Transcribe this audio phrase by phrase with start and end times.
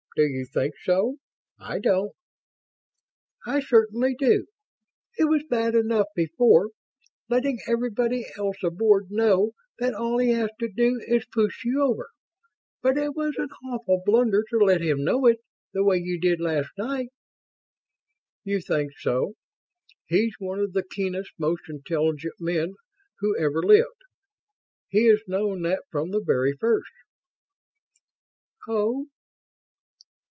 [0.17, 1.19] "Do you think so?
[1.57, 2.11] I don't."
[3.47, 4.45] "I certainly do.
[5.17, 6.71] It was bad enough before,
[7.29, 12.09] letting everybody else aboard know that all he has to do is push you over.
[12.81, 15.39] But it was an awful blunder to let him know it,
[15.73, 17.07] the way you did last night."
[18.43, 19.35] "You think so?
[20.07, 22.73] He's one of the keenest, most intelligent men
[23.19, 23.87] who ever lived.
[24.89, 26.91] He has known that from the very first."
[28.67, 29.07] "Oh."